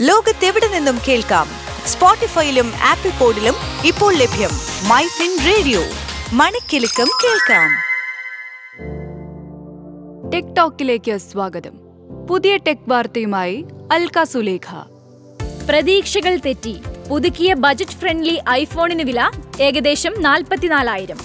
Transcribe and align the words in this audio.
ലോകത്തെവിടെ 0.00 0.68
നിന്നും 0.68 0.98
കേൾക്കാം? 1.08 1.48
സ്പോട്ടിഫൈയിലും 1.86 2.72
ആപ്പിൾ 2.82 3.10
പോഡിലും 3.18 3.54
ഇപ്പോൾ 3.86 4.14
ലഭ്യം 4.14 4.50
മൈ 4.88 5.06
ഫിൻ 5.06 5.38
റേഡിയോ. 5.46 5.80
മണിക്കെലക്കം 6.32 7.08
കേൾക്കാം. 7.24 7.70
ടെക് 10.30 10.56
ടോക്കിലേക്ക് 10.56 11.16
സ്വാഗതം. 11.16 11.70
പുതിയ 12.30 12.56
ടെക് 12.56 12.88
വാർത്തയുമായി 12.88 13.64
അൽക 13.92 14.22
സുലേഖ. 14.22 14.74
പ്രതീക്ഷകൾ 15.70 16.38
തെറ്റി. 16.46 16.80
പുതുക്കിയ 17.10 17.54
ബജറ്റ് 17.54 17.90
ഫ്രണ്ട്ലി 17.90 18.40
ഐഫോണിന് 18.50 19.02
വില 19.02 19.30
ഏകദേശം 19.60 20.22
നാൽപ്പത്തിനാലായിരം. 20.22 21.18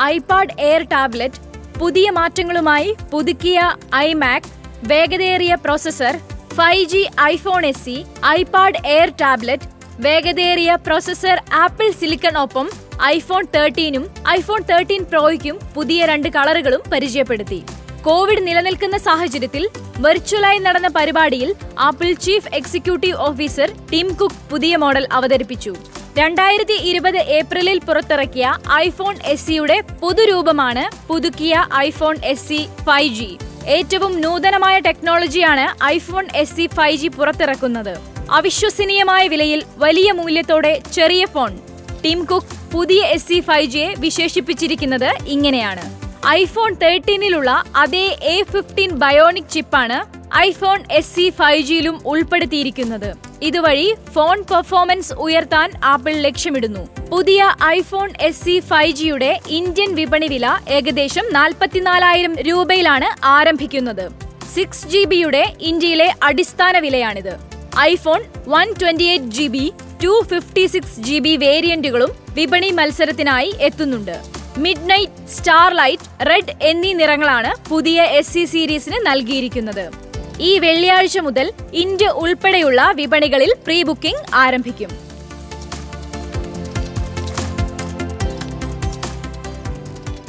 ഐപാഡ് 0.00 0.60
എയർ 0.60 0.82
ടാബ്ലറ്റ് 0.82 1.78
പുതിയ 1.78 2.10
മാറ്റങ്ങളുമായി 2.10 2.96
പുതുക്കിയ 3.12 3.74
ഐമാക് 3.94 4.42
വേഗതയേറിയ 4.84 5.54
processor 5.54 6.20
five 6.56 6.84
G 6.92 7.00
iPhone 7.22 7.62
S 7.68 7.82
C 7.86 7.94
iPad 8.38 8.80
Air 8.92 9.08
tablet 9.22 9.66
വേഗതയേറിയ 10.04 10.70
പ്രോസസർ 10.86 11.38
ആപ്പിൾ 11.62 11.88
സിലിക്കൺ 12.00 12.34
ഒപ്പം 12.42 12.66
ഐഫോൺ 13.14 13.44
തേർട്ടീനും 13.54 14.04
ഐഫോൺ 14.34 14.60
തേർട്ടീൻ 14.70 15.02
പ്രോയ്ക്കും 15.10 15.56
പുതിയ 15.74 16.06
രണ്ട് 16.10 16.28
കളറുകളും 16.36 16.82
പരിചയപ്പെടുത്തി. 16.92 17.58
കോവിഡ് 18.06 18.44
നിലനിൽക്കുന്ന 18.46 18.96
സാഹചര്യത്തിൽ 19.08 19.64
വെർച്വലായി 20.04 20.60
നടന്ന 20.66 20.88
പരിപാടിയിൽ 20.96 21.50
Apple 21.88 22.10
chief 22.26 22.52
executive 22.58 23.18
officer 23.28 23.70
Tim 23.92 24.08
Cook 24.20 24.42
പുതിയ 24.52 24.76
മോഡൽ 24.84 25.06
അവതരിപ്പിച്ചു. 25.18 25.72
രണ്ടായിരത്തി 26.20 26.76
ഇരുപത് 26.90 27.20
ഏപ്രിലിൽ 27.38 27.80
പുറത്തിറക്കിയ 27.88 28.54
ഐഫോൺ 28.84 29.16
എസ് 29.32 29.46
സിയുടെ 29.46 29.78
പുതുരൂപമാണ് 30.04 30.86
പുതുക്കിയ 31.10 31.66
iPhone 31.86 32.16
S 32.32 32.48
C 32.48 32.60
five 32.88 33.12
G. 33.18 33.30
ഏറ്റവും 33.74 34.20
നൂതനമായ 34.20 34.78
ടെക്നോളജിയാണ് 34.78 35.84
iPhone 35.84 36.26
S 36.34 36.56
C 36.56 36.68
five 36.74 36.96
G 36.96 37.08
പുറത്തിറക്കുന്നത്. 37.08 37.98
അവിശ്വസനീയമായ 38.30 39.28
വിലയിൽ 39.28 39.64
വലിയ 39.76 40.12
മൂല്യത്തോടെ 40.12 40.80
ചെറിയ 40.92 41.26
ഫോൺ. 41.26 41.58
ടീം 42.04 42.24
കുക്ക് 42.24 42.72
പുതിയ 42.72 43.02
എസ് 43.02 43.28
സി 43.28 43.40
ഫൈവ് 43.40 43.70
ജിയെ 43.70 43.94
വിശേഷിപ്പിച്ചിരിക്കുന്നത് 43.98 45.10
ഇങ്ങനെയാണ്. 45.26 45.84
ഐഫോൺ 46.28 46.74
തേർട്ടീനിലുള്ള 46.74 47.50
അതേ 47.76 48.16
എ 48.22 48.42
ഫിഫ്റ്റീൻ 48.42 48.90
ബയോണിക് 48.90 49.52
ചിപ്പാണ് 49.52 49.98
ഐഫോൺ 50.36 50.84
എസ് 50.90 51.14
സി 51.14 51.30
ഫൈവ് 51.30 51.62
ജിയിലും 51.62 52.00
ഉൾപ്പെടുത്തിയിരിക്കുന്നത്. 52.06 53.25
ഇതുവഴി 53.42 53.94
ഫോൺ 54.14 54.44
പെർഫോമൻസ് 54.50 55.12
ഉയർത്താൻ 55.12 55.70
ആപ്പിൾ 55.84 56.12
ലക്ഷ്യമിടുന്നു. 56.12 56.88
പുതിയ 57.10 57.54
ഐഫോൺ 57.64 58.10
എസ് 58.20 58.44
സി 58.44 58.60
ഫൈവ് 58.60 58.92
ജിയുടെ 58.92 59.40
ഇന്ത്യൻ 59.48 59.94
വിപണി 59.94 60.26
വില 60.26 60.58
ഏകദേശം 60.68 61.24
നാൽപ്പത്തിനാലായിരം 61.32 62.34
രൂപയിലാണ് 62.34 63.26
ആരംഭിക്കുന്നത്. 63.26 64.08
സിക്സ് 64.54 64.86
ജി 64.86 65.04
ബിയുടെ 65.04 65.54
ഇന്ത്യയിലെ 65.60 66.14
അടിസ്ഥാന 66.22 66.78
വിലയാണിത്. 66.78 67.36
IPhone 67.78 68.22
one 68.48 68.74
twenty 68.82 69.04
eight 69.04 69.26
G 69.26 69.46
B 69.46 69.72
two 70.04 70.22
fifty 70.28 70.66
six 70.66 71.00
G 71.00 71.18
B 71.18 71.36
വേരിയന്റുകളും 71.36 72.10
വിപണി 72.34 72.70
മത്സരത്തിനായി 72.70 73.54
എത്തുന്നുണ്ട്. 73.60 74.16
മിഡ് 74.58 74.90
നൈറ്റ് 74.90 75.28
സ്റ്റാർലൈറ്റ് 75.28 76.26
റെഡ് 76.30 76.54
എന്നീ 76.62 76.92
നിറങ്ങളാണ് 76.92 77.68
പുതിയ 77.68 78.02
എസ് 78.02 78.32
സി 78.32 78.44
സീരീസിന് 78.44 79.06
നൽകിയിരിക്കുന്നത്. 79.06 80.05
ഈ 80.40 80.58
വെള്ളിയാഴ്ച 80.58 81.18
മുതൽ 81.18 81.52
ഇന്ത്യ 81.72 82.06
ഉൾപ്പെടെയുള്ള 82.06 82.92
വിപണികളിൽ 82.94 83.54
പ്രീ 83.64 83.82
ബുക്കിംഗ് 83.82 84.34
ആരംഭിക്കും. 84.34 84.88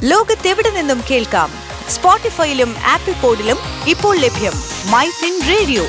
ലോകത്തെവിടെ 0.04 0.70
നിന്നും 0.70 1.04
കേൾക്കാം? 1.12 1.52
സ്പോട്ടിഫൈയിലും 1.90 2.76
ആപ്പിൾ 2.86 3.14
പോഡിലും 3.14 3.58
ഇപ്പോൾ 3.88 4.18
ലഭ്യം 4.18 4.54
മൈ 4.92 5.10
ഫിൻ 5.10 5.40
റേഡിയോ. 5.50 5.84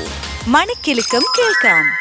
മണിക്കെലക്കം 0.47 1.21
കേൾക്കാം. 1.39 1.98